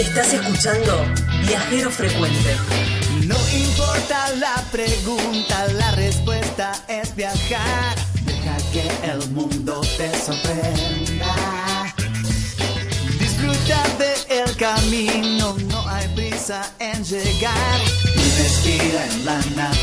[0.00, 1.04] Estás escuchando
[1.46, 2.56] Viajero Frecuente.
[3.26, 7.96] No importa la pregunta, la respuesta es viajar.
[8.24, 11.94] Deja que el mundo te sorprenda.
[13.18, 17.80] Disfruta del camino, no hay prisa en llegar.
[18.16, 19.79] Y respira en la naturaleza.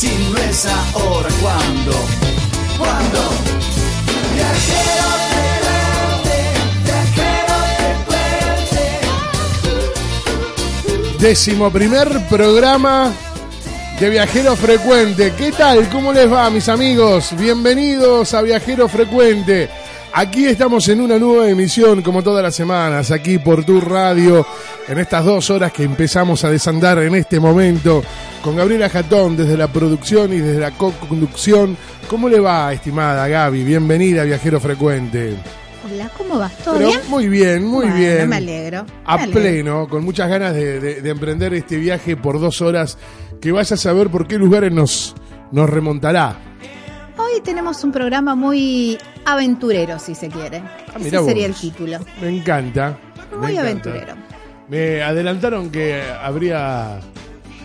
[0.00, 1.92] Si no es ahora, ¿cuándo?
[2.78, 3.20] ¿Cuándo?
[4.34, 6.36] Viajero frecuente,
[6.84, 7.56] viajero
[10.88, 11.18] frecuente.
[11.18, 13.12] Décimo primer programa
[14.00, 15.34] de Viajero Frecuente.
[15.36, 15.86] ¿Qué tal?
[15.90, 17.36] ¿Cómo les va, mis amigos?
[17.36, 19.68] Bienvenidos a Viajero Frecuente.
[20.12, 24.44] Aquí estamos en una nueva emisión, como todas las semanas, aquí por tu radio,
[24.88, 28.02] en estas dos horas que empezamos a desandar en este momento,
[28.42, 31.76] con Gabriela Jatón desde la producción y desde la co-conducción.
[32.08, 33.62] ¿Cómo le va, estimada Gaby?
[33.62, 35.34] Bienvenida Viajero Frecuente.
[35.90, 36.56] Hola, ¿cómo vas?
[36.58, 37.00] ¿Todo Pero bien?
[37.08, 38.28] Muy bien, muy Bueno, bien.
[38.28, 38.84] Me alegro.
[39.06, 39.40] A alegro.
[39.40, 42.98] pleno, con muchas ganas de, de- de emprender este viaje por dos horas,
[43.40, 45.14] que vaya a saber por qué lugares nos,
[45.52, 46.36] nos remontará.
[47.20, 50.58] Hoy tenemos un programa muy aventurero, si se quiere.
[50.58, 51.98] Ah, Ese sería el título.
[52.20, 52.98] Me encanta.
[53.32, 53.60] me Muy encanta.
[53.90, 54.14] aventurero.
[54.68, 57.00] Me adelantaron que habría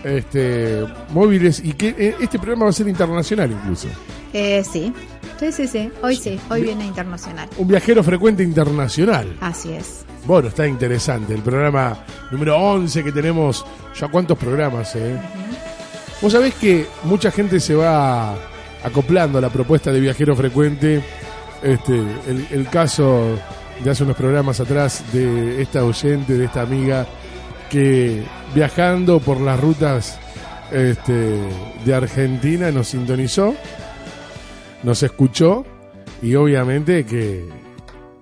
[0.04, 3.88] este móviles y que eh, este programa va a ser internacional incluso.
[4.32, 4.92] Eh, sí.
[5.38, 5.90] Sí, sí, sí.
[6.02, 6.38] Hoy sí.
[6.50, 7.48] Hoy viene internacional.
[7.58, 9.36] Un viajero frecuente internacional.
[9.40, 10.04] Así es.
[10.24, 11.34] Bueno, está interesante.
[11.34, 11.96] El programa
[12.30, 13.64] número 11 que tenemos.
[13.98, 14.94] ¿Ya cuántos programas?
[14.96, 15.16] Eh?
[16.20, 18.34] Vos sabés que mucha gente se va
[18.86, 21.02] acoplando la propuesta de viajero frecuente.
[21.62, 23.36] Este, el, el caso
[23.82, 27.06] de hace unos programas atrás de esta oyente, de esta amiga,
[27.68, 28.22] que
[28.54, 30.18] viajando por las rutas
[30.70, 31.40] este,
[31.84, 33.54] de Argentina nos sintonizó,
[34.82, 35.64] nos escuchó
[36.22, 37.44] y obviamente que,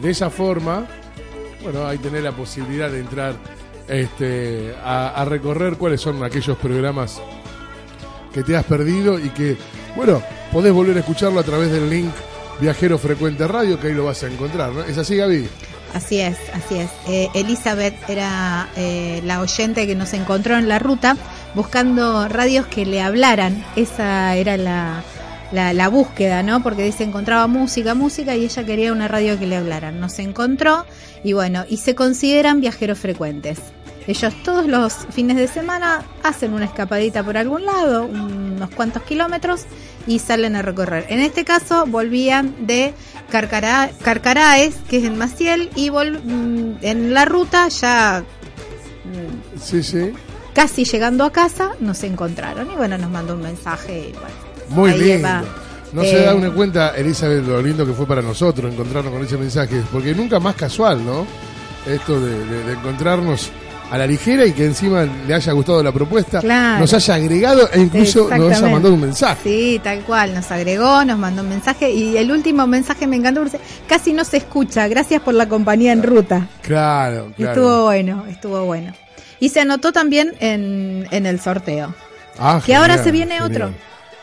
[0.00, 0.86] De esa forma,
[1.62, 3.34] bueno, ahí tenés la posibilidad de entrar
[3.88, 7.20] este, a, a recorrer cuáles son aquellos programas
[8.32, 9.56] que te has perdido y que,
[9.96, 10.22] bueno,
[10.52, 12.12] podés volver a escucharlo a través del link
[12.60, 14.82] Viajero Frecuente Radio, que ahí lo vas a encontrar, ¿no?
[14.82, 15.48] ¿Es así, Gaby?
[15.94, 16.90] Así es, así es.
[17.08, 21.16] Eh, Elizabeth era eh, la oyente que nos encontró en la ruta
[21.54, 23.64] buscando radios que le hablaran.
[23.76, 25.02] Esa era la,
[25.52, 26.62] la, la búsqueda, ¿no?
[26.62, 29.98] Porque dice encontraba música, música y ella quería una radio que le hablaran.
[29.98, 30.84] Nos encontró
[31.24, 33.58] y bueno, y se consideran viajeros frecuentes.
[34.06, 39.66] Ellos todos los fines de semana hacen una escapadita por algún lado, unos cuantos kilómetros,
[40.06, 41.06] y salen a recorrer.
[41.08, 42.94] En este caso volvían de
[43.30, 48.24] Carcará, Carcaraes, que es en Maciel, y vol- mm, en la ruta ya
[49.04, 50.12] mm, Sí, sí.
[50.54, 54.50] casi llegando a casa nos encontraron y bueno, nos mandó un mensaje y bueno.
[54.68, 55.26] Muy lindo.
[55.28, 55.42] va.
[55.92, 59.24] No se Eh, da una cuenta, Elizabeth, lo lindo que fue para nosotros encontrarnos con
[59.24, 61.26] ese mensaje, porque nunca más casual, ¿no?
[61.84, 63.50] Esto de, de- de encontrarnos
[63.90, 66.80] a la ligera y que encima le haya gustado la propuesta, Claro.
[66.80, 69.40] nos haya agregado e incluso nos haya mandado un mensaje.
[69.42, 73.42] Sí, tal cual, nos agregó, nos mandó un mensaje y el último mensaje me encantó,
[73.42, 73.58] porque
[73.88, 76.46] casi no se escucha, gracias por la compañía en ruta.
[76.62, 77.52] Claro, claro.
[77.52, 78.92] Estuvo bueno, estuvo bueno.
[79.40, 81.94] Y se anotó también en, en el sorteo.
[82.38, 83.50] Ah, que ahora se viene genial.
[83.50, 83.70] otro.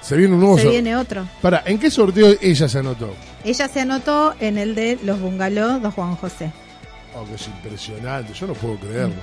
[0.01, 1.27] Se viene un nuevo Se viene otro.
[1.41, 3.13] Para, ¿en qué sorteo ella se anotó?
[3.43, 6.51] Ella se anotó en el de los bungalows de Juan José.
[7.15, 9.15] Oh, que es impresionante, yo no puedo creerlo.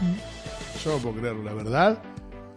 [0.85, 2.03] Yo no puedo creerlo, la verdad.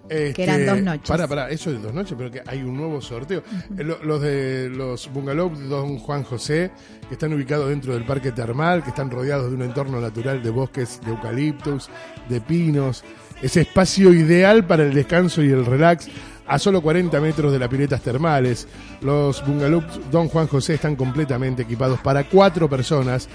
[0.10, 1.08] Este, Que eran dos noches.
[1.10, 3.44] Para, para, eso es dos noches, pero que hay un nuevo sorteo.
[3.78, 6.72] Eh, lo- Los de los bungalows de Don Juan José,
[7.10, 10.50] que están ubicados dentro del parque termal, que están rodeados de un entorno natural de
[10.50, 11.90] bosques de eucaliptus,
[12.30, 13.04] de pinos.
[13.42, 16.08] Ese espacio ideal para el descanso y el relax
[16.48, 18.66] a solo 40 metros de las piletas termales.
[19.02, 23.28] Los bungalows Don Juan José están completamente equipados para cuatro personas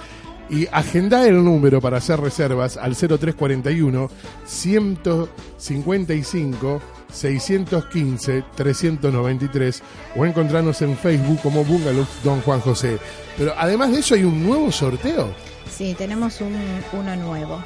[0.53, 4.09] y agenda el número para hacer reservas al 0341
[4.45, 9.83] 155 615 393
[10.15, 12.99] o encontrarnos en Facebook como Bungalow Don Juan José.
[13.39, 15.35] Pero además de eso hay un nuevo sorteo.
[15.71, 16.55] Sí, tenemos un,
[16.93, 17.65] uno nuevo.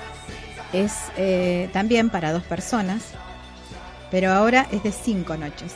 [0.73, 3.03] Es eh, también para dos personas,
[4.12, 5.73] pero ahora es de cinco noches.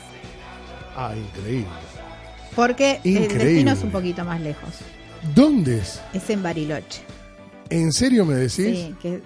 [0.97, 1.67] Ah, increíble.
[2.55, 3.45] Porque el Increíble.
[3.45, 4.77] destino es un poquito más lejos.
[5.35, 6.01] ¿Dónde es?
[6.13, 7.03] Es en Bariloche.
[7.69, 8.55] ¿En serio me decís?
[8.55, 9.23] Sí, que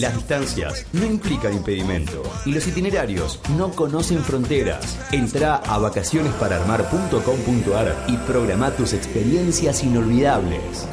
[0.00, 4.96] Las distancias no implican impedimento y los itinerarios no conocen fronteras.
[5.12, 10.86] Entra a vacacionesparaarmar.com.ar y programa tus experiencias inolvidables.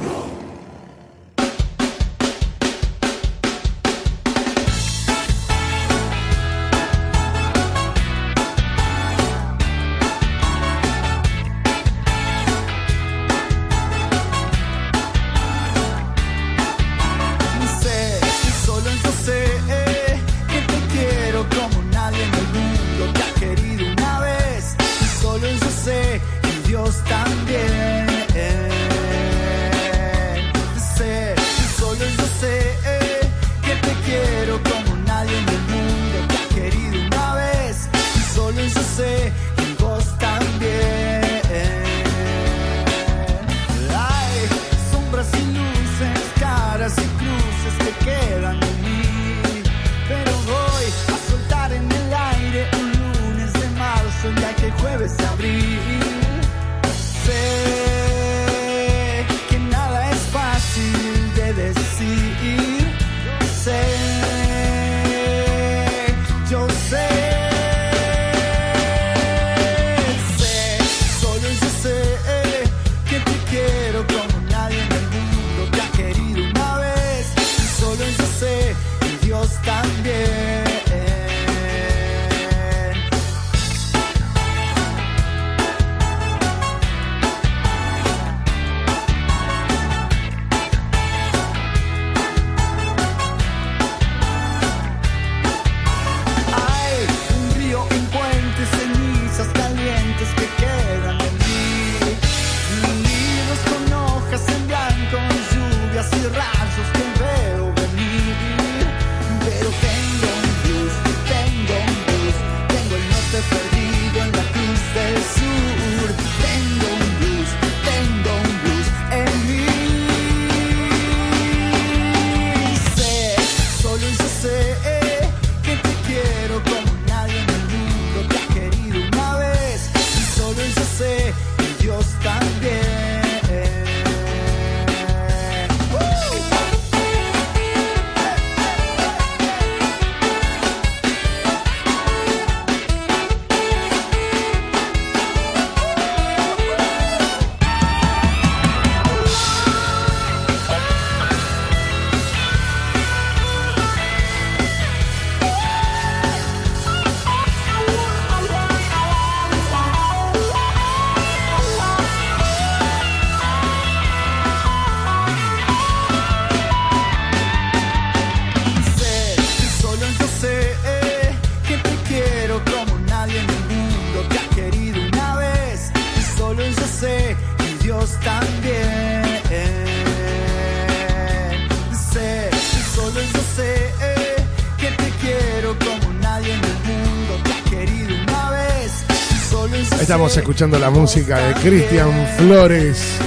[190.08, 191.54] Estamos escuchando la música de.
[191.56, 193.18] Cristian Flores.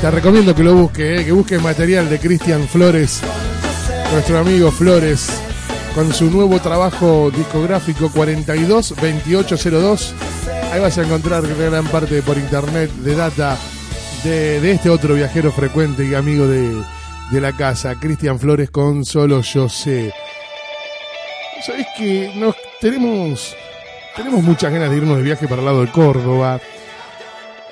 [0.00, 3.20] Te recomiendo que lo busques, eh, que busques material de Cristian Flores,
[4.10, 5.28] nuestro amigo Flores,
[5.94, 10.14] con su nuevo trabajo discográfico 422802.
[10.72, 13.58] Ahí vas a encontrar gran parte por internet de data
[14.24, 16.72] de, de este otro viajero frecuente y amigo de,
[17.32, 20.10] de la casa, Cristian Flores con Solo Yo Sé.
[21.66, 23.54] Sabés que nos tenemos,
[24.16, 26.60] tenemos muchas ganas de irnos de viaje para el lado de Córdoba.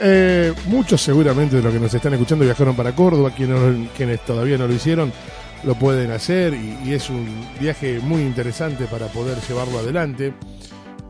[0.01, 4.67] Eh, muchos seguramente de los que nos están escuchando viajaron para Córdoba, quienes, todavía no
[4.67, 5.13] lo hicieron
[5.65, 7.27] lo pueden hacer y, y es un
[7.59, 10.33] viaje muy interesante para poder llevarlo adelante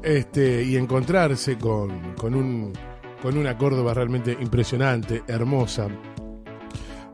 [0.03, 2.73] este, y encontrarse con, con, un,
[3.21, 5.89] con una Córdoba realmente impresionante, hermosa.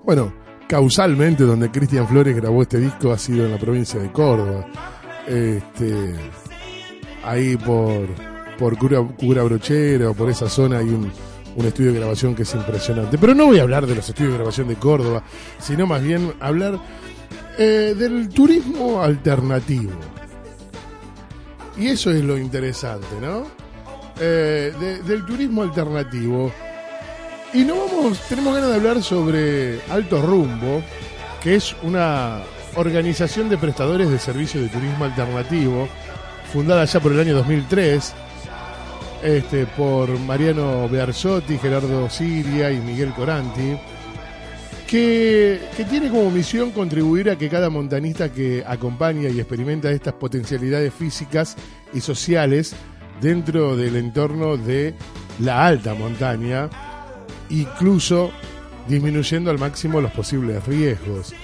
[0.04, 0.32] Bueno,
[0.68, 4.66] causalmente donde Cristian Flores grabó este disco ha sido en la provincia de Córdoba.
[5.26, 6.14] Este,
[7.24, 8.06] ahí por,
[8.58, 11.10] por Cura, Cura Brochero, por esa zona hay un,
[11.56, 13.18] un estudio de grabación que es impresionante.
[13.18, 15.22] Pero no voy a hablar de los estudios de grabación de Córdoba,
[15.58, 16.78] sino más bien hablar
[17.58, 19.92] eh, del turismo alternativo.
[21.76, 23.46] Y eso es lo interesante, ¿no?
[24.20, 26.52] Eh, de- del turismo alternativo.
[27.52, 30.82] Y no vamos, tenemos ganas de hablar sobre Alto Rumbo,
[31.42, 32.42] que es una
[32.76, 35.88] organización de prestadores de servicios de turismo alternativo,
[36.54, 38.14] fundada ya por el año 2003,
[39.24, 43.76] este, por Mariano Bearzotti, Gerardo Siria y Miguel Coranti,
[44.86, 50.14] que, que tiene como misión contribuir a que cada montanista que acompaña y experimenta estas
[50.14, 51.56] potencialidades físicas
[51.92, 52.76] y sociales
[53.20, 54.94] dentro del entorno de
[55.40, 56.70] la alta montaña,
[57.50, 58.30] incluso
[58.86, 61.34] disminuyendo al máximo los posibles riesgos.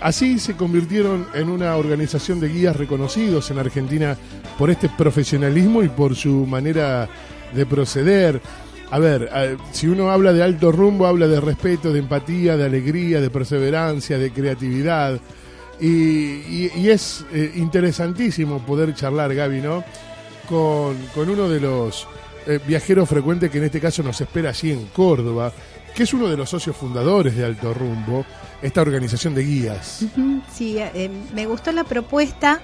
[0.00, 4.16] Así se convirtieron en una organización de guías reconocidos en Argentina
[4.58, 7.08] por este profesionalismo y por su manera
[7.54, 8.40] de proceder.
[8.90, 9.30] A ver,
[9.72, 14.18] si uno habla de alto rumbo, habla de respeto, de empatía, de alegría, de perseverancia,
[14.18, 15.18] de creatividad.
[15.80, 19.84] Y es eh, interesantísimo poder charlar, Gaby, ¿no?
[20.48, 22.06] Con, con uno de los
[22.46, 25.52] eh, viajeros frecuentes que en este caso nos espera allí en Córdoba,
[25.92, 28.24] que es uno de los socios fundadores de Alto Rumbo,
[28.62, 30.04] esta organización de guías.
[30.52, 32.60] Sí, eh, me gustó la propuesta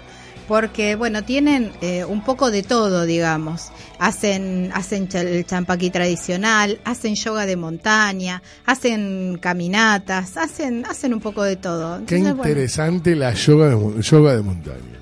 [0.49, 3.71] porque, bueno, tienen eh, un poco de todo, digamos.
[3.99, 11.43] Hacen, hacen el champaquí tradicional, hacen yoga de montaña, hacen caminatas, hacen, hacen un poco
[11.43, 12.05] de todo.
[12.07, 15.01] Qué bueno, interesante la yoga de, yoga de montaña.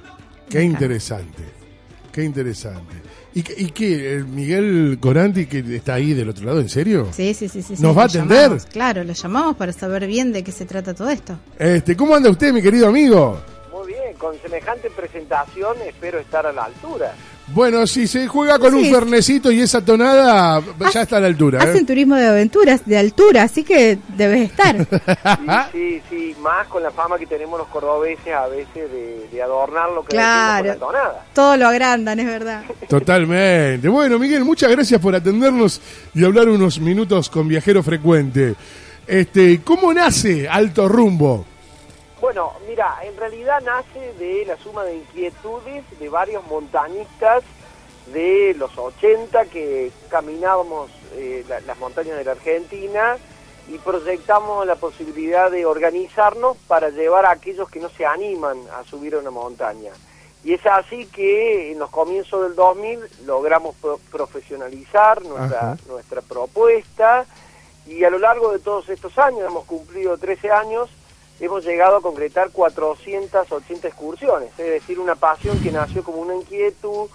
[0.49, 1.43] Qué interesante.
[2.13, 3.10] Qué interesante.
[3.35, 4.15] ¿Y, qué- y qué?
[4.15, 6.61] ¿El Miguel Coranti que está ahí del otro lado?
[6.61, 7.09] ¿En serio?
[7.13, 7.77] Sí, sí, sí, sí.
[7.77, 8.43] sí, ¿Nos va a atender?
[8.43, 11.39] llamamos, claro, lo llamamos para saber bien de qué se trata todo esto.
[11.59, 13.41] Este, ¿Cómo anda usted, mi querido amigo?
[13.73, 17.15] Muy bien, con semejante presentación espero estar a la altura.
[17.53, 21.59] Bueno, si se juega con un fernecito y esa tonada, ya está a la altura.
[21.65, 21.71] ¿eh?
[21.71, 24.77] Hacen turismo de aventuras de altura, así que debes estar.
[24.79, 24.87] Sí,
[25.73, 29.91] sí, sí, más con la fama que tenemos los cordobeses a veces de, de adornar
[29.91, 30.63] lo que Claro.
[30.69, 31.27] decimos con la tonada.
[31.35, 32.63] Todo lo agrandan, es verdad.
[32.89, 33.89] Totalmente.
[33.89, 35.81] Bueno, Miguel, muchas gracias por atendernos
[36.15, 38.55] y hablar unos minutos con Viajero Frecuente.
[39.07, 41.47] Este, ¿Cómo nace Alto Rumbo?
[42.21, 47.43] Bueno, mira, en realidad nace de la suma de inquietudes de varios montañistas
[48.13, 53.17] de los 80 que caminábamos eh, la- las montañas de la Argentina
[53.69, 58.85] y proyectamos la posibilidad de organizarnos para llevar a aquellos que no se animan a
[58.85, 59.93] subir a una montaña.
[60.45, 65.77] Y es así que en los comienzos del 2000 logramos pro- profesionalizar nuestra, Ajá.
[65.87, 67.25] nuestra propuesta
[67.87, 70.89] y a lo largo de todos estos años, hemos cumplido 13 años,
[71.41, 77.09] hemos llegado a concretar 480 excursiones, es decir, una pasión que nació como una inquietud,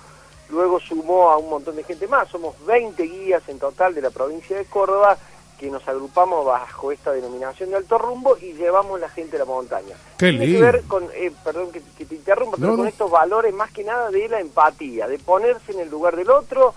[0.49, 4.09] luego sumó a un montón de gente más, somos 20 guías en total de la
[4.09, 5.17] provincia de Córdoba
[5.59, 9.45] que nos agrupamos bajo esta denominación de alto rumbo y llevamos la gente a la
[9.45, 9.95] montaña.
[10.17, 13.09] Qué Tiene que ver con, eh, perdón que, que te interrumpa, pero No, con estos
[13.09, 16.73] valores más que nada de la empatía, de ponerse en el lugar del otro,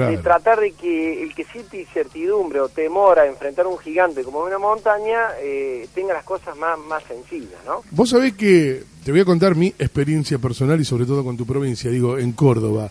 [0.00, 0.22] de Claro.
[0.22, 4.58] tratar de que el que siente incertidumbre o temor a enfrentar un gigante como una
[4.58, 7.82] montaña eh, tenga las cosas más, más sencillas, ¿no?
[7.90, 11.44] Vos sabés que te voy a contar mi experiencia personal y sobre todo con tu
[11.46, 12.90] provincia, digo, en Córdoba.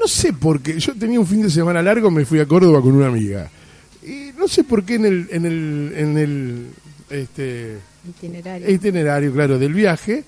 [0.00, 2.80] No sé por qué, yo tenía un fin de semana largo, me fui a Córdoba
[2.80, 3.50] con una amiga.
[4.02, 6.66] Y no sé por qué en el, en el, en el
[7.10, 7.76] este,
[8.08, 8.68] Itinerario.
[8.70, 10.24] itinerario, claro, del viaje,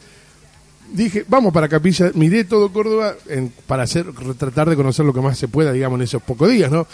[0.92, 3.14] dije, vamos para Capilla, miré todo Córdoba
[3.66, 4.06] para hacer,
[4.38, 6.86] tratar de conocer lo que más se pueda, digamos, en esos pocos días, ¿no?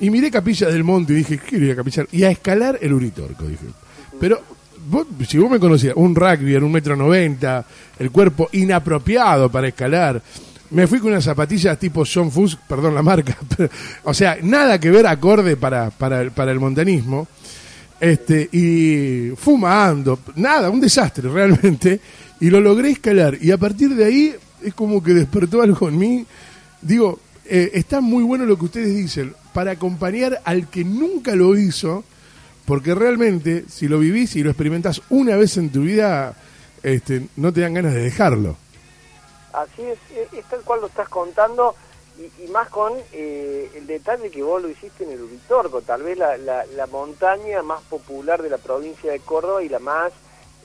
[0.00, 2.92] Y miré Capilla del Monte y dije, quiero ir a Capilla y a escalar el
[2.92, 3.66] Uritorco, dije.
[4.20, 4.40] Pero
[4.88, 7.64] vos, si vos me conocías, un rugby en un metro noventa,
[7.98, 10.22] el cuerpo inapropiado para escalar,
[10.70, 13.70] me fui con unas zapatillas tipo John Fuss, perdón la marca, pero,
[14.04, 17.26] o sea, nada que ver acorde para, para, para el montanismo
[18.00, 22.00] este y fumando, nada, un desastre realmente,
[22.40, 25.98] y lo logré escalar y a partir de ahí es como que despertó algo en
[25.98, 26.26] mí.
[26.82, 31.56] Digo, eh, está muy bueno lo que ustedes dicen para acompañar al que nunca lo
[31.56, 32.04] hizo,
[32.66, 36.36] porque realmente si lo vivís y lo experimentás una vez en tu vida,
[36.82, 38.56] este, no te dan ganas de dejarlo.
[39.52, 41.74] Así es, es, es tal cual lo estás contando
[42.18, 46.02] y, y más con eh, el detalle que vos lo hiciste en el Uritorco, tal
[46.02, 50.12] vez la, la, la montaña más popular de la provincia de Córdoba y la más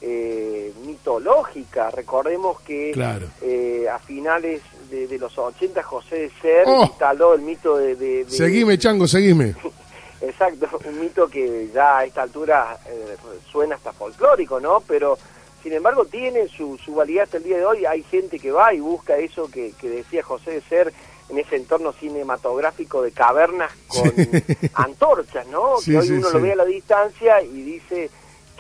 [0.06, 1.90] eh, mitológica.
[1.90, 3.28] Recordemos que Claro.
[3.42, 6.84] eh, a finales de, de los 80 José de Ser Oh.
[6.84, 7.96] instaló el mito de...
[7.96, 9.56] de- de- Seguime, chango, seguime.
[10.22, 13.16] Exacto, un mito que ya a esta altura eh,
[13.52, 14.82] suena hasta folclórico, ¿no?
[14.88, 15.18] Pero
[15.62, 17.86] sin embargo tiene su, su validad hasta el día de hoy.
[17.86, 20.94] Hay gente que va y busca eso que, que decía José de Ser
[21.30, 24.12] en ese entorno cinematográfico de cavernas con
[24.76, 25.78] antorchas, ¿no?
[25.82, 28.10] Sí, que hoy sí, uno lo ve a la distancia y dice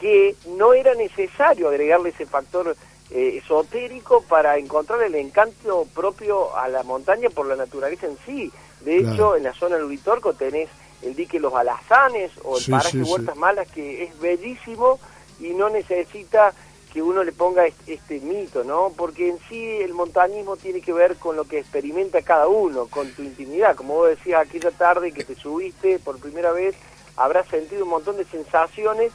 [0.03, 2.75] que no era necesario agregarle ese factor
[3.09, 8.51] eh, esotérico para encontrar el encanto propio a la montaña por la naturaleza en sí.
[8.81, 9.13] De Claro.
[9.13, 10.69] hecho, en la zona del Uritorco tenés
[11.03, 13.09] el dique Los Alazanes o el Sí, paraje sí, sí.
[13.11, 14.99] Huertas Malas que es bellísimo
[15.39, 16.53] y no necesita
[16.91, 18.91] que uno le ponga est- este mito, ¿no?
[18.97, 23.09] Porque en sí el montañismo tiene que ver con lo que experimenta cada uno, con
[23.13, 23.77] tu intimidad.
[23.77, 26.75] Como vos decías aquella tarde que te subiste por primera vez,
[27.15, 29.13] habrás sentido un montón de sensaciones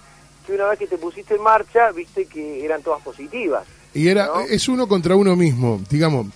[0.49, 3.65] que una vez que te pusiste en marcha, viste que eran todas positivas.
[3.95, 4.41] Y era, ¿no?
[4.41, 6.27] es uno contra uno mismo, digamos.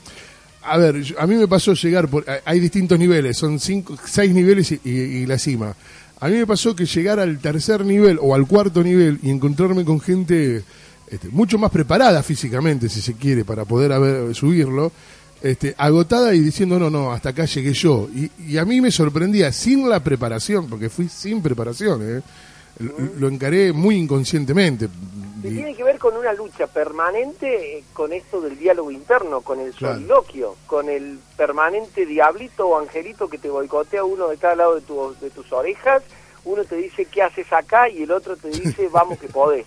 [0.62, 4.32] A ver, a mí me pasó llegar por, hay- hay distintos niveles, son cinco, seis
[4.32, 5.74] niveles y, y- y la cima.
[6.20, 9.84] A mí me pasó que llegar al tercer nivel o al cuarto nivel y encontrarme
[9.84, 10.62] con gente
[11.10, 14.92] este, mucho más preparada físicamente, si se quiere, para poder haber- subirlo,
[15.42, 18.08] este, agotada y diciendo, no, no, hasta acá llegué yo.
[18.14, 22.22] Y, y a mí me sorprendía, sin la preparación, porque fui sin preparación, ¿eh?
[22.78, 24.88] Lo, encaré muy inconscientemente.
[25.42, 29.72] Tiene que ver con una lucha permanente eh, con esto del diálogo interno, con el
[29.74, 29.94] Claro.
[29.96, 34.82] soliloquio, con el permanente diablito o angelito que te boicotea uno de cada lado de,
[34.82, 36.02] tu- de tus orejas.
[36.44, 39.66] Uno te dice qué haces acá y el otro te dice vamos que podés.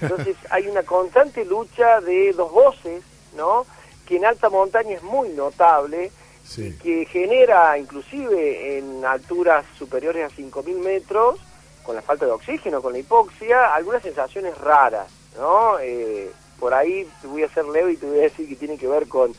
[0.00, 3.02] Entonces hay una constante lucha de dos voces,
[3.36, 3.66] ¿no?
[4.06, 6.12] Que en alta montaña es muy notable
[6.44, 6.68] Sí.
[6.68, 11.40] y que genera inclusive en alturas superiores a 5.000 metros,
[11.86, 15.06] con la falta de oxígeno, con la hipoxia, algunas sensaciones raras,
[15.38, 15.78] ¿no?
[15.78, 18.76] Eh, por ahí te voy a hacer leve y te voy a decir que tiene
[18.76, 19.32] que ver con,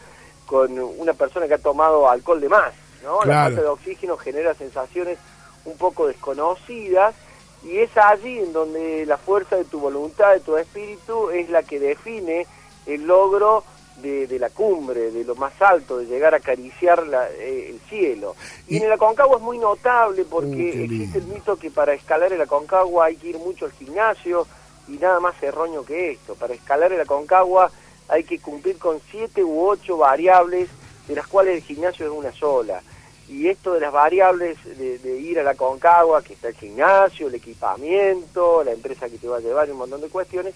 [0.45, 3.23] con una persona que ha tomado alcohol de más, ¿no?
[3.25, 5.19] La falta de oxígeno genera sensaciones
[5.65, 7.13] un poco desconocidas
[7.63, 11.63] y es allí en donde la fuerza de tu voluntad, de tu espíritu, es la
[11.63, 12.47] que define
[12.85, 13.65] el logro
[13.97, 17.79] de, de la cumbre, de lo más alto, de llegar a acariciar la- eh, el
[17.89, 18.35] cielo.
[18.67, 22.31] Y, Y- en el Aconcagua es muy notable porque existe el mito que para escalar
[22.31, 24.45] el Aconcagua hay que ir mucho al gimnasio
[24.87, 26.35] y nada más erróneo que esto.
[26.35, 27.71] Para escalar el Aconcagua
[28.07, 30.69] hay que cumplir con siete u ocho variables,
[31.07, 32.81] de las cuales el gimnasio es una sola.
[33.29, 37.27] Y esto de las variables de, de ir a la Concagua, que está el gimnasio,
[37.27, 40.53] el equipamiento, la empresa que te va a llevar y un montón de cuestiones,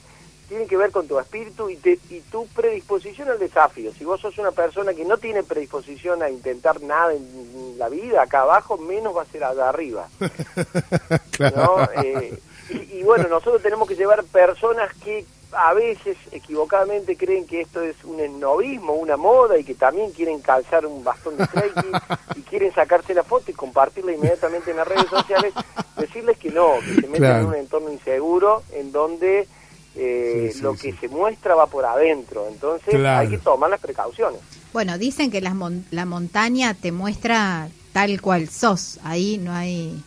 [0.51, 3.93] tienen que ver con tu espíritu y, te- y tu predisposición al desafío.
[3.93, 8.21] Si vos sos una persona que no tiene predisposición a intentar nada en la vida
[8.21, 10.09] acá abajo, menos va a ser allá arriba.
[11.31, 11.77] Claro.
[11.95, 12.03] ¿no?
[12.03, 12.37] Eh,
[12.69, 17.81] y, y bueno, nosotros tenemos que llevar personas que a veces equivocadamente creen que esto
[17.81, 21.91] es un esnovismo, una moda y que también quieren calzar un bastón de trekking
[22.35, 25.53] y quieren sacarse la foto y compartirla inmediatamente en las redes sociales,
[25.97, 27.39] decirles que no, que se meten Claro.
[27.39, 29.47] en un entorno inseguro en donde
[29.95, 30.91] eh, Sí, sí, lo sí.
[30.93, 33.19] que se muestra va por adentro, entonces Claro.
[33.21, 34.39] hay que tomar las precauciones.
[34.73, 38.99] Bueno, dicen que las mon- la montaña te muestra tal cual sos.
[39.03, 40.01] Ahí no hay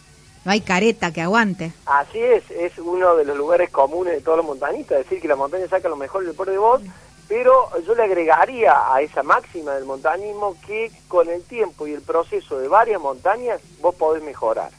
[0.45, 1.73] no hay careta que aguante.
[1.87, 5.37] Así es, es uno de los lugares comunes de todos los montañistas, decir que la
[5.37, 6.83] montaña saca lo mejor del peor de vos,
[7.29, 12.03] pero yo le agregaría a esa máxima del montañismo que con el tiempo y el
[12.03, 14.71] proceso de varias montañas vos podés mejorar.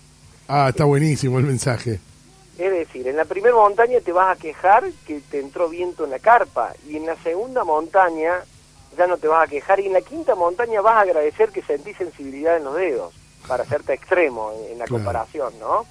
[0.48, 2.00] Ah, está buenísimo el mensaje.
[2.58, 6.12] Es decir, en la primera montaña te vas a quejar que te entró viento en
[6.12, 8.44] la carpa y en la segunda montaña
[8.98, 11.62] ya no te vas a quejar y en la quinta montaña vas a agradecer que
[11.62, 13.14] sentís sensibilidad en los dedos
[13.48, 15.04] para hacerte extremo en, en la Claro.
[15.04, 15.86] comparación, ¿no?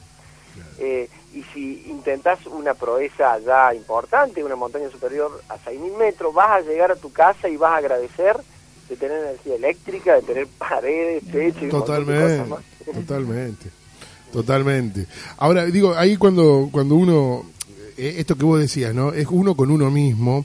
[0.79, 6.51] Eh, y si intentás una proeza ya importante, una montaña superior a 6.000 metros, vas
[6.51, 8.37] a llegar a tu casa y vas a agradecer
[8.89, 12.61] de tener energía eléctrica, de tener paredes, techo y Totalmente, cosas más.
[12.85, 13.69] totalmente,
[14.35, 15.07] totalmente.
[15.39, 17.47] Ahora, digo, ahí cuando, cuando uno,
[17.97, 19.13] eh, esto que vos decías, ¿no?
[19.13, 20.45] Es uno con uno mismo,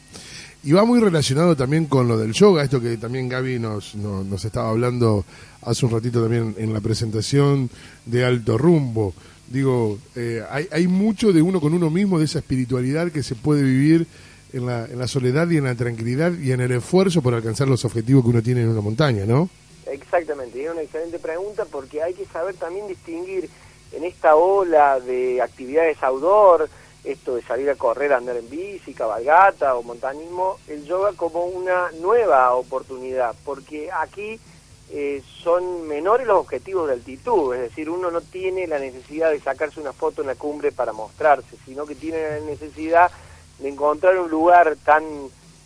[0.64, 4.24] y va muy relacionado también con lo del yoga, esto que también Gaby nos, nos,
[4.28, 5.26] nos estaba hablando
[5.64, 7.72] hace un ratito también en la presentación
[8.06, 9.16] de Alto Rumbo.
[9.48, 13.34] Digo, eh, hay, hay mucho de uno con uno mismo, de esa espiritualidad que se
[13.34, 14.06] puede vivir
[14.54, 17.68] en la, en la soledad y en la tranquilidad y en el esfuerzo por alcanzar
[17.68, 19.50] los objetivos que uno tiene en una montaña, ¿no?
[19.92, 23.50] Exactamente, es una excelente pregunta porque hay que saber también distinguir
[23.92, 26.70] en esta ola de actividades outdoor,
[27.04, 31.92] esto de salir a correr, andar en bici, cabalgata o montañismo, el yoga como una
[31.94, 34.40] nueva oportunidad, porque aquí
[34.92, 39.40] eh, son menores los objetivos de altitud, es decir, uno no tiene la necesidad de
[39.40, 43.12] sacarse una foto en la cumbre para mostrarse, sino que tiene la necesidad
[43.60, 45.04] de encontrar un lugar tan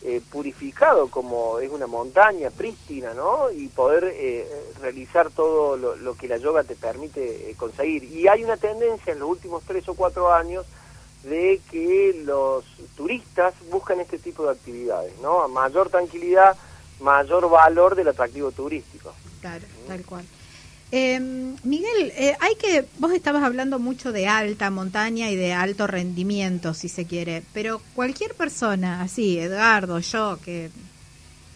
[0.06, 3.50] eh, purificado como es una montaña prístina, ¿no?
[3.52, 4.46] Y poder eh,
[4.82, 8.04] realizar todo lo, lo que la yoga te permite eh, conseguir.
[8.04, 10.66] Y hay una tendencia en los últimos tres o cuatro años
[11.24, 12.66] de que los
[12.98, 15.42] turistas buscan este tipo de actividades, ¿no?
[15.42, 16.58] A mayor tranquilidad,
[17.00, 19.14] mayor valor del atractivo turístico.
[19.40, 20.26] Claro, tal cual.
[20.96, 21.20] Eh,
[21.64, 26.76] Miguel, eh, hay que, vos estabas hablando mucho de alta montaña y de alto rendimiento,
[26.76, 30.70] si se quiere, pero cualquier persona, así, Edgardo, yo, que,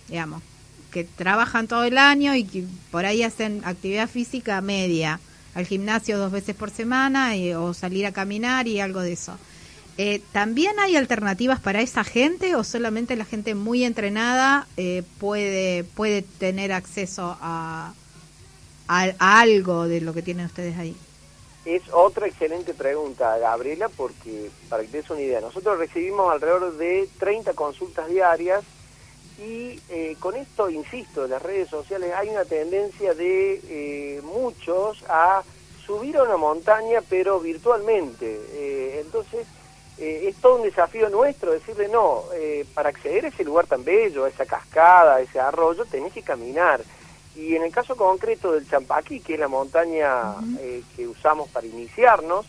[0.10, 0.42] digamos,
[0.90, 5.20] que trabajan todo el año y que por ahí hacen actividad física media,
[5.54, 9.38] al gimnasio dos veces por semana y- o salir a caminar y algo de eso.
[10.00, 15.84] Eh, ¿También hay alternativas para esa gente o solamente la gente muy entrenada eh, puede,
[15.84, 17.94] puede tener acceso a,
[18.88, 20.96] a, algo de lo que tienen ustedes ahí?
[21.66, 26.78] Es otra excelente pregunta, Gabriela, porque para que te des una idea, nosotros recibimos alrededor
[26.78, 28.64] de 30 consultas diarias
[29.38, 35.04] y eh, con esto, insisto, en las redes sociales hay una tendencia de eh, muchos
[35.10, 35.44] a
[35.86, 38.40] subir a una montaña, pero virtualmente.
[38.54, 39.46] Eh, entonces,
[40.00, 42.24] eh, es todo un desafío nuestro decirle, no,
[42.74, 46.24] para acceder a ese lugar tan bello, a esa cascada, a ese arroyo, tenés que
[46.24, 46.82] caminar.
[47.38, 51.68] Y en el caso concreto del Champaquí, que es la montaña eh, que usamos para
[51.68, 52.48] iniciarnos,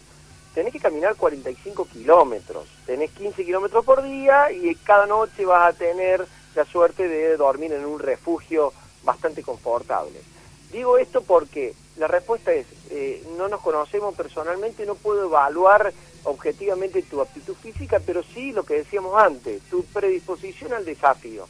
[0.55, 2.66] tenés que caminar 45 kilómetros.
[2.87, 7.72] Tenés 15 kilómetros por día y cada noche vas a tener la suerte de dormir
[7.74, 8.72] en un refugio
[9.05, 10.20] bastante confortable.
[10.72, 15.92] Digo esto porque la respuesta es, eh, no nos conocemos personalmente, no puedo evaluar
[16.24, 21.46] objetivamente tu aptitud física, pero sí lo que decíamos antes, tu predisposición al desafío.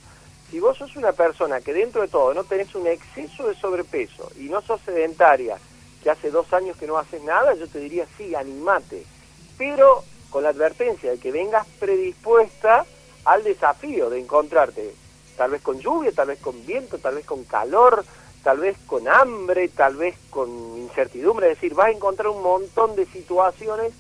[0.51, 4.31] Si vos sos una persona que dentro de todo no tenés un exceso de sobrepeso
[4.39, 5.59] y no sos sedentaria,
[6.03, 9.05] que hace dos años que no haces nada, yo te diría sí, animate,
[9.59, 12.87] pero con la advertencia de que vengas predispuesta
[13.25, 14.95] al desafío de encontrarte
[15.37, 18.05] tal vez con lluvia, tal vez con viento, tal vez con calor,
[18.43, 22.97] tal vez con hambre, tal vez con incertidumbre, es decir, vas a encontrar un montón
[22.97, 23.93] de situaciones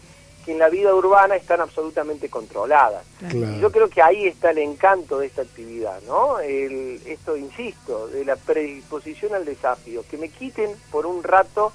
[0.48, 3.04] que en la vida urbana están absolutamente controladas.
[3.18, 3.36] Claro.
[3.36, 6.40] Y yo creo que ahí está el encanto de esta actividad, ¿no?
[6.40, 11.70] El, esto, insisto, de la predisposición al desafío, que me quiten por un rato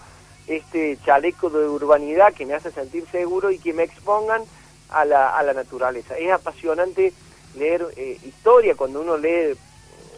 [0.47, 4.41] este chaleco de urbanidad que me hace sentir seguro y que me expongan
[4.89, 6.17] a la, a la naturaleza.
[6.17, 7.13] Es apasionante
[7.55, 9.55] leer eh, historia cuando uno lee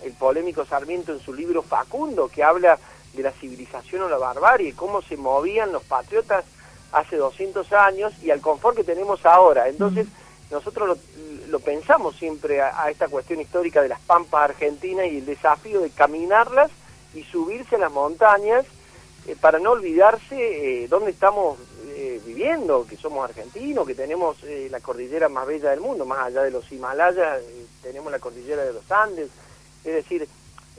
[0.06, 2.80] el polémico Sarmiento en su libro Facundo, que habla
[3.14, 6.46] de la civilización o la barbarie, cómo se movían los patriotas
[6.92, 9.68] hace 200 años y al confort que tenemos ahora.
[9.68, 10.08] Entonces,
[10.52, 10.98] nosotros lo,
[11.50, 15.82] lo pensamos siempre a, a, esta cuestión histórica de las pampas argentinas y el desafío
[15.82, 16.72] de caminarlas
[17.14, 18.66] y subirse a las montañas
[19.28, 21.58] eh, para no olvidarse eh, dónde estamos
[21.98, 26.20] eh, viviendo, que somos argentinos, que tenemos eh, la cordillera más bella del mundo, más
[26.20, 29.30] allá de los Himalayas, eh, tenemos la cordillera de los Andes,
[29.84, 30.28] es decir,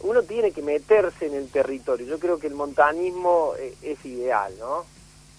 [0.02, 2.06] uno tiene que meterse en el territorio.
[2.06, 4.84] Yo creo que el montañismo es ideal, ¿no?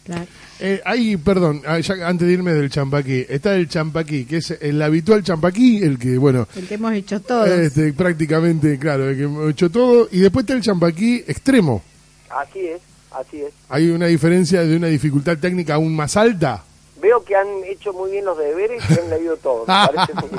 [0.08, 0.26] Claro.
[0.60, 4.52] Eh, ahí, perdón, ah, ya antes de irme del champaquí, está el champaquí, que es
[4.52, 7.48] el habitual champaquí, el que, bueno, El que hemos hecho todos.
[7.50, 11.84] este, prácticamente, claro, el que hemos hecho todo, y después está el champaquí extremo.
[12.30, 13.54] Así es, así es.
[13.70, 16.64] Hay una diferencia de una dificultad técnica aún más alta.
[17.02, 19.60] Veo que han hecho muy bien los deberes y han leído todo.
[19.62, 20.30] me parece muy.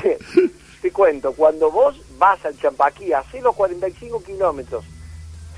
[0.82, 4.84] Te cuento, cuando vos vas al Champaquí, haces los 45 kilómetros,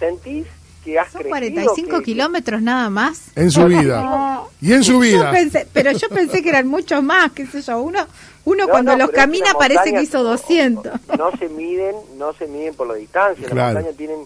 [0.01, 0.47] sentís
[0.93, 3.29] que has Son crecido, 45 que- kilómetros nada más.
[3.37, 4.43] En su vida.
[4.61, 5.31] Y en su Yo vida.
[5.31, 7.79] pensé, pero yo pensé que eran muchos más, qué sé yo.
[7.81, 8.07] Uno,
[8.45, 10.93] uno No, cuando no, los camina parece que hizo 200.
[11.19, 13.47] No se miden, no se miden por la distancia.
[13.49, 13.57] Claro.
[13.57, 14.21] Las montañas tienen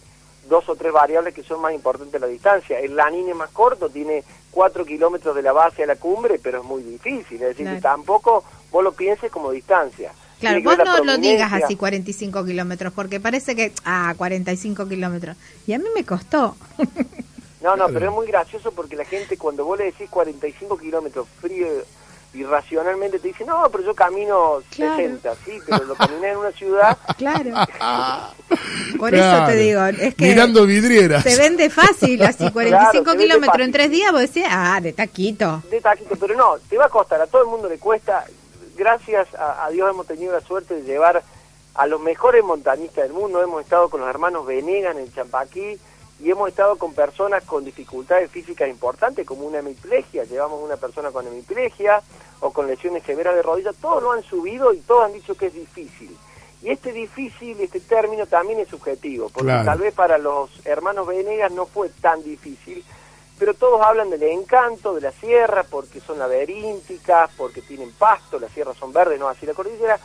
[0.48, 2.78] dos o tres variables que son más importantes la distancia.
[2.80, 6.60] El Lanín es más corto, tiene 4 kilómetros de la base a la cumbre, pero
[6.60, 7.34] es muy difícil.
[7.42, 7.76] Es decir, Claro.
[7.76, 10.12] que tampoco vos lo pienses como distancia.
[10.42, 15.36] Claro, vos no lo digas así 45 kilómetros, porque parece que, ah, 45 kilómetros.
[15.66, 16.56] Y a mí me costó.
[17.62, 21.28] No, no, pero es muy gracioso porque la gente cuando vos le decís 45 kilómetros
[21.40, 21.66] frío
[22.34, 24.96] irracionalmente te dice, no, pero yo camino Claro.
[24.96, 26.96] 60, sí, pero lo caminé en una ciudad.
[27.18, 27.50] Claro.
[28.98, 29.44] Por Claro.
[29.44, 31.22] eso te digo, es que Mirando vidrieras.
[31.22, 34.92] se vende fácil, así 45 se vende kilómetros en tres días, vos decís, ah, de
[34.92, 35.62] taquito.
[35.70, 38.24] de taquito, pero no, te va a costar, a todo el mundo le cuesta.
[38.86, 41.22] Gracias a, a Dios hemos tenido la suerte de llevar
[41.76, 43.40] a los mejores montañistas del mundo.
[43.40, 45.78] Hemos estado con los hermanos Venegan en Champaquí
[46.18, 50.24] y hemos estado con personas con dificultades físicas importantes, como una hemiplegia.
[50.24, 52.02] Llevamos una persona con hemiplegia
[52.40, 53.70] o con lesiones severas de rodilla.
[53.80, 56.16] Todos lo han subido y todos han dicho que es difícil.
[56.60, 59.64] Y este difícil, este término también es subjetivo, porque Claro.
[59.64, 62.84] tal vez para los hermanos Venegas no fue tan difícil,
[63.42, 68.52] pero todos hablan del encanto de la sierra porque son laberínticas, porque tienen pasto, las
[68.52, 69.98] sierras son verdes, no así la cordillera,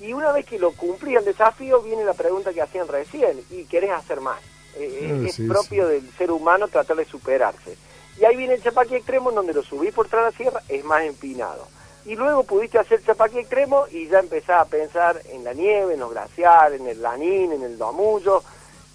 [0.00, 3.64] y una vez que lo cumplí el desafío, viene la pregunta que hacían recién, y
[3.66, 4.40] querés hacer más.
[4.74, 7.76] Eh, Ah, es sí, propio del ser humano tratar de superarse.
[8.18, 11.02] Y ahí viene el chapaquí extremo, donde lo subís por tras la sierra, es más
[11.02, 11.68] empinado.
[12.06, 16.00] Y luego pudiste hacer chapaquí extremo y ya empezás a pensar en la nieve, en
[16.00, 18.42] los glaciares, en el lanín, en el domullo,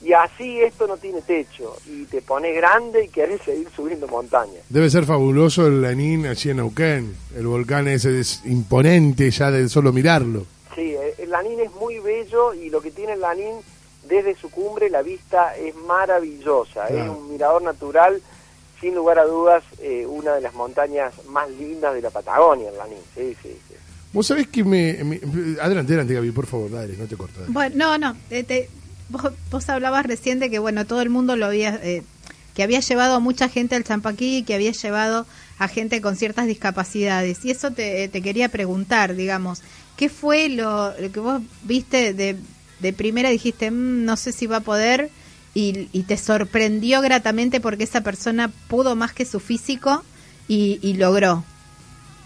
[0.03, 4.63] y así esto no tiene techo, y te pones grande y querés seguir subiendo montañas.
[4.69, 7.15] Debe ser fabuloso el Lanín allí en Neuquén.
[7.35, 10.45] El volcán ese es imponente ya de solo mirarlo.
[10.75, 13.55] Sí, eh, el Lanín es muy bello y lo que tiene el Lanín
[14.07, 18.21] desde su cumbre la vista es maravillosa, es un mirador natural,
[18.81, 22.77] sin lugar a dudas, eh, una de las montañas más lindas de la Patagonia, el
[22.77, 22.97] Lanín.
[23.15, 23.75] Sí, sí, sí.
[24.11, 25.19] Vos sabés que me, me-
[25.61, 27.39] Adelante, adelante, Gaby, por favor, dale, no te corto.
[27.39, 27.51] dale.
[27.53, 28.17] Bueno, no, no.
[28.29, 28.69] te-
[29.13, 31.80] vos, vos hablabas recién de que, bueno, todo el mundo lo había.
[31.82, 32.04] eh,
[32.54, 35.26] que había llevado a mucha gente al Champaquí y que había llevado
[35.58, 37.43] a gente con ciertas discapacidades.
[37.45, 39.62] Y eso te, te quería preguntar, digamos,
[39.97, 42.36] ¿qué fue lo, lo que vos viste de,
[42.80, 43.30] de primera?
[43.30, 45.10] Dijiste, "Mm, no sé si va a poder,
[45.56, 50.04] y, te sorprendió gratamente porque esa persona pudo más que su físico
[50.47, 51.43] y logró.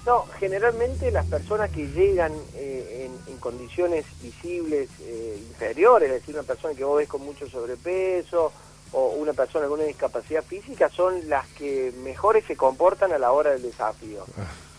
[0.07, 6.33] No, generalmente las personas que llegan eh, en, en condiciones visibles eh, inferiores, es decir,
[6.33, 8.53] una persona que vos ves con mucho sobrepeso
[8.93, 13.33] o una persona con una discapacidad física, son las que mejores se comportan a la
[13.33, 14.23] hora del desafío.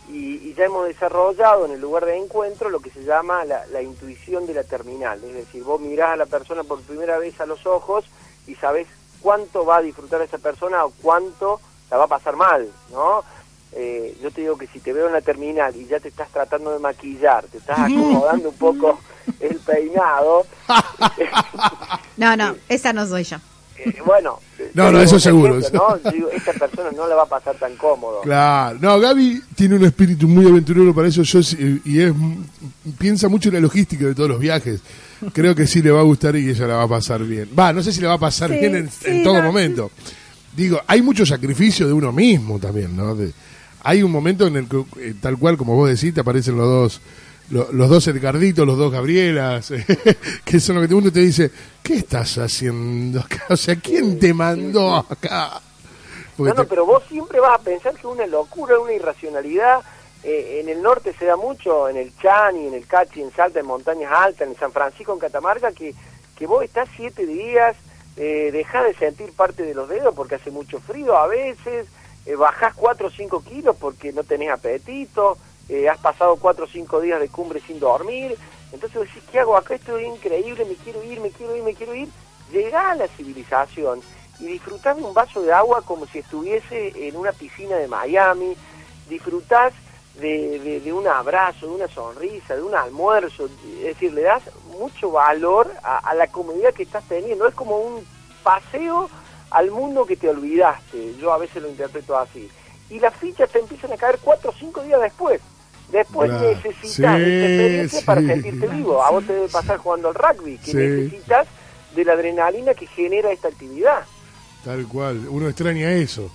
[0.08, 3.66] Y, y ya hemos desarrollado en el lugar de encuentro lo que se llama la,
[3.66, 7.38] la intuición de la terminal, es decir, vos mirás a la persona por primera vez
[7.38, 8.06] a los ojos
[8.46, 8.86] y sabés
[9.20, 11.60] cuánto va a disfrutar esa persona o cuánto
[11.90, 13.22] la va a pasar mal, ¿no?
[13.72, 16.28] Eh, yo te digo que si te veo en la terminal y ya te estás
[16.30, 18.98] tratando de maquillar, te estás acomodando un poco
[19.40, 20.46] el peinado,
[22.16, 23.36] No, no, esa no soy yo.
[23.78, 24.40] eh, bueno,
[24.74, 26.02] No, no, eso seguro, ejemplo, ¿no?
[26.02, 28.22] Yo digo, esta persona no la va a pasar tan cómodo.
[28.22, 32.12] Claro, no, Gaby tiene un espíritu muy aventurero para eso yo, sí- y es
[32.98, 34.80] piensa mucho en la logística de todos los viajes.
[35.32, 37.48] creo que sí le va a gustar y ella la va a pasar bien.
[37.56, 39.42] Va, no sé si le va a pasar Sí, bien en, sí, en todo no.
[39.42, 39.90] momento.
[40.58, 43.14] Digo, hay mucho sacrificio de uno mismo también, ¿no?
[43.14, 43.32] De-
[43.84, 46.66] hay un momento en el que, eh, tal cual como vos decís, te aparecen los
[46.66, 47.00] dos,
[47.50, 49.72] lo- los dos Edgarditos, los dos Gabrielas,
[50.44, 51.50] que son lo que uno te dice,
[51.82, 53.44] ¿qué estás haciendo acá?
[53.50, 55.60] O sea, ¿quién te mandó acá?
[56.36, 58.92] Porque No, no, te- pero vos siempre vas a pensar que es una locura, una
[58.92, 59.80] irracionalidad.
[60.24, 63.60] Eh, en el norte se da mucho, en el Chani, en el Cachi, en Salta,
[63.60, 65.94] en Montañas Altas, en San Francisco, en Catamarca, que,
[66.36, 67.76] que vos estás siete días,
[68.18, 71.86] eh, dejás de sentir parte de los dedos porque hace mucho frío a veces,
[72.26, 76.68] eh, bajás cuatro o cinco kilos porque no tenés apetito, eh, has pasado cuatro o
[76.68, 78.36] cinco días de cumbre sin dormir,
[78.72, 79.76] entonces decís, ¿qué hago acá?
[79.76, 82.08] Esto es increíble, me quiero ir, me quiero ir, me quiero ir.
[82.52, 84.00] Llegás a la civilización
[84.40, 88.56] y disfrutás de un vaso de agua como si estuviese en una piscina de Miami,
[89.08, 89.72] disfrutás
[90.20, 94.42] de, de- de un abrazo, de una sonrisa, de un almuerzo, es decir, le das
[94.78, 98.04] mucho valor a, a la comodidad que estás teniendo, es como un
[98.42, 99.08] paseo
[99.50, 102.48] al mundo que te olvidaste, yo a veces lo interpreto así,
[102.90, 105.40] y las fichas te empiezan a caer cuatro o cinco días después,
[105.90, 110.58] después necesitas Sí, experiencia para sentirte vivo, a vos te debe pasar jugando al rugby,
[110.58, 110.76] que Sí.
[110.76, 111.46] necesitas
[111.94, 114.04] de la adrenalina que genera esta actividad.
[114.64, 116.30] Tal cual, uno extraña eso,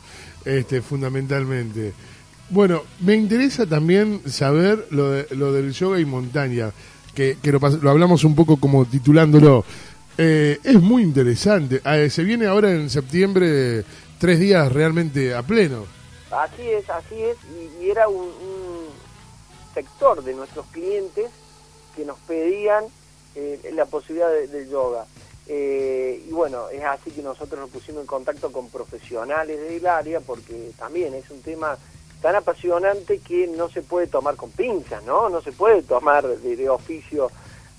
[0.46, 1.94] este, fundamentalmente.
[2.54, 6.72] Bueno, me interesa también saber lo, de- lo del yoga y montaña,
[7.16, 9.66] que, que lo, lo hablamos un poco como titulándolo.
[10.20, 11.82] Eh, es muy interesante.
[11.84, 13.84] Ah, se viene ahora en septiembre
[14.20, 15.86] tres días realmente a pleno.
[16.30, 17.38] Así es, así es,
[17.82, 18.86] y, era un, un
[19.74, 21.32] sector de nuestros clientes
[21.96, 22.84] que nos pedían
[23.36, 25.06] eh, la posibilidad de- del yoga.
[25.48, 30.20] Eh, y bueno, es así que nosotros nos pusimos en contacto con profesionales del área
[30.22, 31.78] porque también es un tema
[32.24, 35.28] tan apasionante que no se puede tomar con pinzas, ¿no?
[35.28, 37.30] No se puede tomar de, de oficio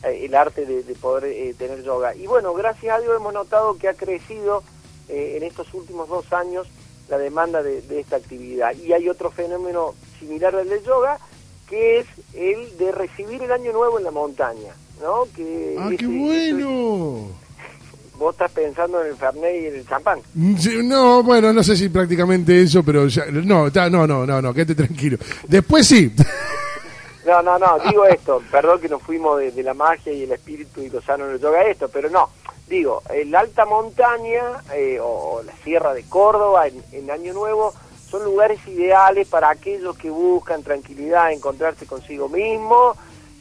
[0.02, 2.14] eh, el arte de, de poder eh, tener yoga.
[2.14, 4.62] Y bueno, gracias a Dios hemos notado que ha crecido
[5.08, 6.68] eh, en estos últimos dos años
[7.08, 8.76] la demanda de, de esta actividad.
[8.76, 11.18] Y hay otro fenómeno similar al del yoga,
[11.66, 15.24] que es el de recibir el año nuevo en la montaña, ¿no?
[15.34, 17.28] Que ¡Ah, qué bueno!
[18.18, 20.20] Vos estás pensando en el Fernet y en el champán.
[20.34, 24.42] Mm, sí, No, bueno, no sé si prácticamente eso, pero ya, no, no, no, no,
[24.42, 25.18] no, quédate tranquilo.
[25.48, 26.12] Después sí.
[27.26, 30.32] No, no, no, digo esto, perdón que nos fuimos de, de la magia y el
[30.32, 32.28] espíritu y lo sano del yoga esto, pero no,
[32.68, 34.42] digo, la alta montaña
[34.74, 37.72] eh, o, o la sierra de Córdoba en, en Año Nuevo
[38.10, 42.94] son lugares ideales para aquellos que buscan tranquilidad, encontrarse consigo mismo,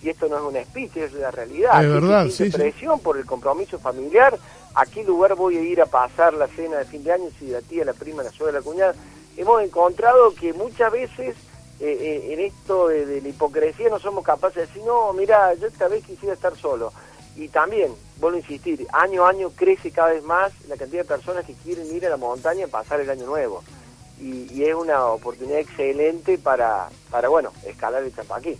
[0.03, 1.83] y esto no es un speech, es la realidad.
[1.83, 2.57] Es verdad, sí, sí.
[2.57, 4.37] presión por el compromiso familiar,
[4.75, 7.47] a qué lugar voy a ir a pasar la cena de fin de año, si
[7.47, 8.95] la tía, la prima, la suegra, la cuñada.
[9.37, 11.35] Hemos encontrado que muchas veces
[11.79, 15.53] eh, eh, en esto de, de la hipocresía no somos capaces de decir, no, mira,
[15.55, 16.91] yo esta vez quisiera estar solo.
[17.35, 21.07] Y también, vuelvo a insistir, año a año crece cada vez más la cantidad de
[21.07, 23.63] personas que quieren ir a la montaña a pasar el año nuevo.
[24.19, 28.57] Y, y es una oportunidad excelente para, para bueno, escalar el champaquí.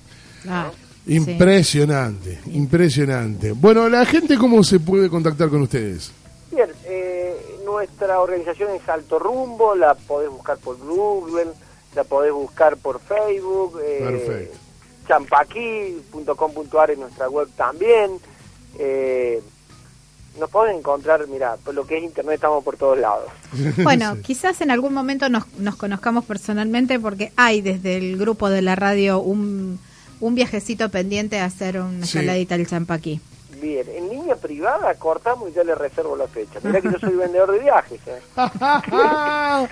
[0.49, 0.71] Ah,
[1.07, 3.51] Impresionante, impresionante.
[3.51, 6.11] Bueno, la gente, ¿cómo se puede contactar con ustedes?
[6.51, 7.35] Bien, eh,
[7.65, 11.51] nuestra organización es Alto Rumbo, la podés buscar por Google,
[11.95, 14.57] la podés buscar por Facebook, eh, Perfecto.
[15.07, 18.11] champaquí.com.ar en nuestra web también.
[18.79, 19.41] Eh,
[20.39, 23.29] nos pueden encontrar, mira, por lo que es internet estamos por todos lados.
[23.83, 28.61] Bueno, quizás en algún momento nos, nos conozcamos personalmente porque hay desde el grupo de
[28.61, 29.79] la radio un,
[30.23, 32.17] un viajecito pendiente a hacer una Sí.
[32.17, 33.19] escaladita al champaquí.
[33.61, 36.59] Bien, en línea privada cortamos y ya le reservo la fecha.
[36.63, 37.99] Mira que yo soy vendedor de viajes.
[38.07, 38.21] ¿eh?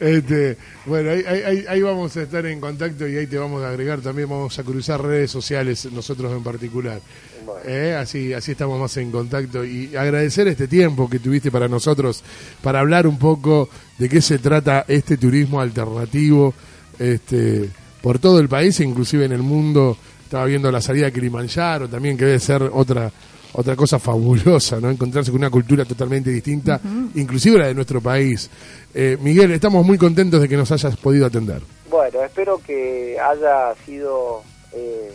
[0.00, 3.64] Este, bueno, ahí, ahí- ahí- ahí vamos a estar en contacto y ahí te vamos
[3.64, 7.00] a agregar también, vamos a cruzar redes sociales, nosotros en particular.
[7.44, 7.60] Bueno.
[7.66, 12.22] Eh, así, así estamos más en contacto y agradecer este tiempo que tuviste para nosotros,
[12.62, 13.68] para hablar un poco
[13.98, 16.54] de qué se trata este turismo alternativo
[17.00, 17.68] este,
[18.00, 19.96] por todo el país e inclusive en el mundo.
[20.22, 23.10] Estaba viendo la salida de Kilimanjaro también, que debe ser otra
[23.52, 24.90] otra cosa fabulosa, ¿no?
[24.90, 26.80] Encontrarse con una cultura totalmente distinta,
[27.14, 28.50] inclusive la de nuestro país.
[28.94, 31.62] Eh, Miguel, estamos muy contentos de que nos hayas podido atender.
[31.90, 34.42] Bueno, espero que haya sido
[34.72, 35.12] eh,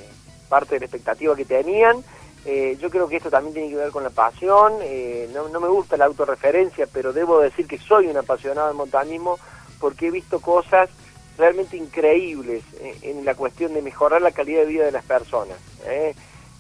[0.50, 1.98] parte de la expectativa que tenían.
[2.46, 4.74] Eh, yo creo que esto también tiene que ver con la pasión.
[4.82, 8.76] Eh, no, no me gusta la autorreferencia, pero debo decir que soy un apasionado del
[8.76, 9.38] montañismo
[9.80, 10.90] porque he visto cosas
[11.38, 12.64] realmente increíbles
[13.02, 15.58] en la cuestión de mejorar la calidad de vida de las personas.
[15.86, 16.14] ¿eh?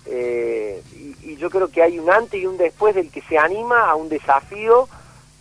[0.05, 3.37] Eh, y, y yo creo que hay un antes y un después del que se
[3.37, 4.89] anima a un desafío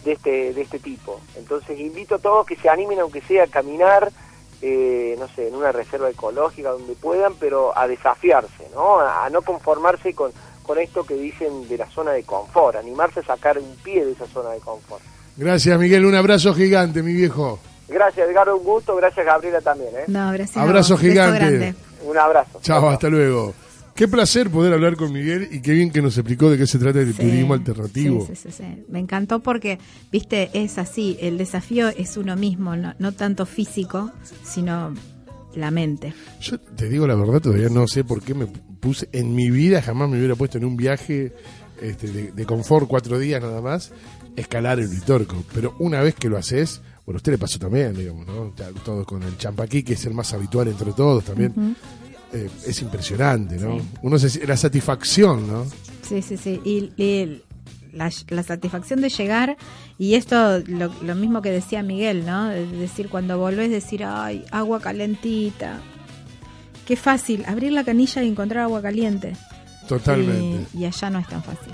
[0.05, 1.20] de este, de este tipo.
[1.37, 4.12] Entonces invito a todos que se animen, aunque sea a caminar,
[4.61, 9.01] eh, no sé, en una reserva ecológica donde puedan, pero a desafiarse, ¿no?
[9.01, 13.20] A, a no conformarse con, con esto que dicen de la zona de confort, animarse
[13.20, 15.03] a sacar un pie de esa zona de confort.
[15.37, 16.05] Gracias, Miguel.
[16.05, 17.59] Un abrazo gigante, mi viejo.
[17.93, 18.97] Gracias, Edgardo, un gusto.
[18.97, 19.90] Gracias, Gabriela, también.
[19.95, 20.05] ¿eh?
[20.09, 20.57] No, gracias.
[20.57, 21.74] a Abrazo gigante.
[22.05, 22.59] Un abrazo.
[22.62, 23.55] Chao, hasta luego.
[23.95, 26.78] Qué placer poder hablar con Miguel y qué bien que nos explicó de qué se
[26.78, 28.26] trata el Sí, turismo alternativo.
[28.26, 28.84] Sí, sí, sí, sí.
[28.88, 29.78] Me encantó porque,
[30.11, 34.11] viste, es así, el desafío es uno mismo, no, no tanto físico,
[34.43, 34.95] sino
[35.55, 36.14] la mente.
[36.40, 39.11] Yo te digo la verdad, todavía no sé por qué me puse.
[39.12, 41.34] En mi vida jamás me hubiera puesto en un viaje
[41.82, 43.93] este, de, de confort cuatro días nada más,
[44.36, 45.36] escalar el Uritorco.
[45.55, 48.55] Pero una vez que lo haces, bueno, a usted le pasó también, digamos, ¿no?
[48.85, 51.77] Todos con el champaquí, que es el más habitual entre todos también.
[52.33, 53.79] Eh, es impresionante, ¿no?
[53.79, 53.85] Sí.
[54.03, 55.67] Uno se, la satisfacción, ¿no?
[56.03, 56.61] Sí, sí, sí.
[56.65, 57.43] Y, y
[57.93, 59.57] la, la satisfacción de llegar,
[59.99, 62.51] y esto lo, lo mismo que decía Miguel, ¿no?
[62.51, 65.81] Es decir, cuando volvés, decir, ay, agua calentita.
[66.87, 69.37] Qué fácil, abrir la canilla y encontrar agua caliente.
[69.89, 70.67] Totalmente.
[70.75, 71.73] Y, y allá no es tan fácil.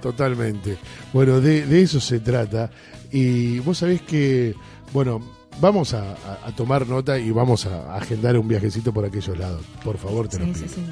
[0.00, 0.78] Totalmente.
[1.12, 2.70] Bueno, de, de eso se trata.
[3.10, 4.54] Y vos sabés que,
[4.92, 5.20] bueno,
[5.60, 6.14] vamos a,
[6.56, 9.62] tomar nota y vamos a agendar un viajecito por aquellos lados.
[9.84, 10.68] Por favor, te lo Sí, pido.
[10.68, 10.82] sí, sí.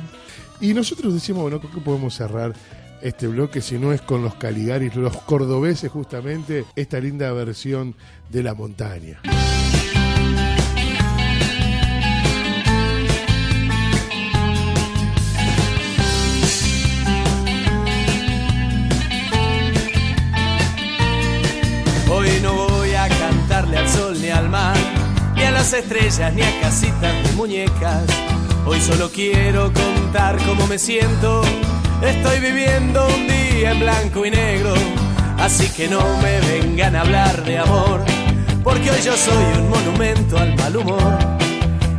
[0.68, 2.54] Y nosotros decimos, bueno, ¿con qué podemos cerrar
[3.02, 7.94] este bloque si no es con los Caligaris, los cordobeses justamente, esta linda versión
[8.30, 9.20] de la montaña?
[25.66, 28.04] Las estrellas, ni a casitas ni muñecas.
[28.66, 31.42] Hoy solo quiero contar cómo me siento.
[32.02, 34.74] Estoy viviendo un día en blanco y negro,
[35.38, 38.04] así que no me vengan a hablar de amor,
[38.62, 41.18] porque hoy yo soy un monumento al mal humor.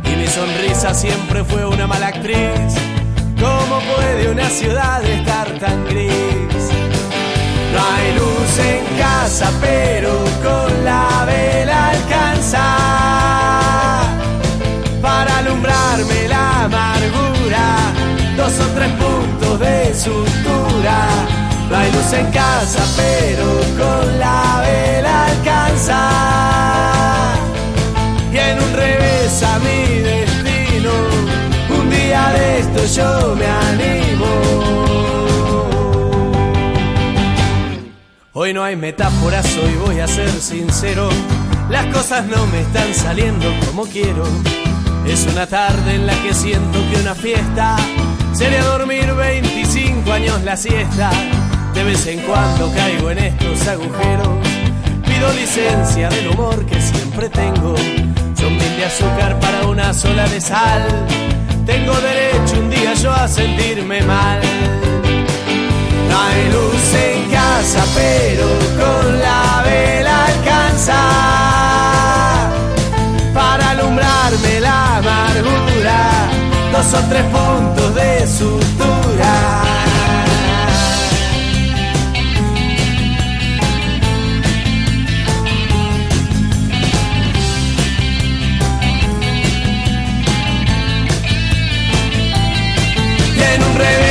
[0.02, 2.72] Y mi sonrisa siempre fue una mala actriz.
[3.38, 6.57] ¿Cómo puede una ciudad estar tan gris?
[7.80, 10.10] Hay luz en casa, pero
[10.42, 12.64] con la vela alcanza
[15.00, 17.66] para alumbrarme la amargura.
[18.36, 20.98] Dos o tres puntos de sutura.
[21.70, 23.46] No hay luz en casa, pero
[23.78, 26.00] con la vela alcanza.
[28.32, 30.92] Y en un revés a mi destino,
[31.78, 34.87] un día de esto yo me animo.
[38.40, 41.08] Hoy no hay metáforas, hoy voy a ser sincero.
[41.68, 44.22] Las cosas no me están saliendo como quiero.
[45.08, 47.74] Es una tarde en la que siento que una fiesta
[48.32, 51.10] sería dormir 25 años la siesta.
[51.74, 54.28] De vez en cuando caigo en estos agujeros.
[55.04, 57.74] Pido licencia del humor que siempre tengo.
[58.36, 60.86] Son mil de azúcar para una sola de sal.
[61.66, 64.87] Tengo derecho un día yo a sentirme mal.
[66.20, 68.46] Hay luz en casa, pero
[68.80, 71.00] con la vela alcanza
[73.34, 76.00] para alumbrarme la amargura.
[76.72, 79.34] Dos o tres puntos de sutura.
[93.54, 94.07] En un revés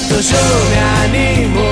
[0.00, 1.66] esto yo me animo.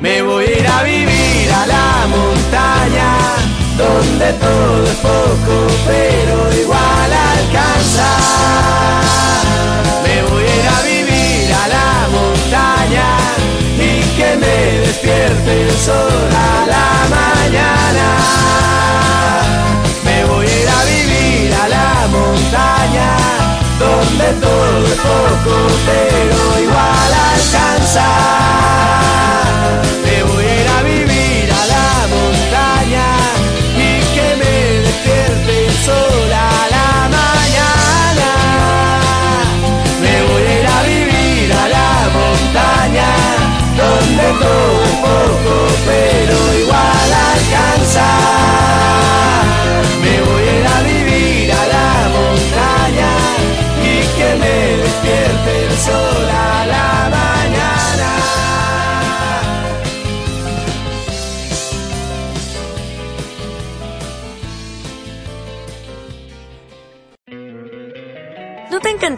[0.00, 3.10] Me voy a ir a vivir a la montaña,
[3.76, 5.54] donde todo es poco,
[5.86, 8.10] pero igual alcanza.
[10.04, 13.08] Me voy a ir a vivir a la montaña
[13.78, 18.32] y que me despierte el sol a la mañana.
[24.90, 26.01] Poco,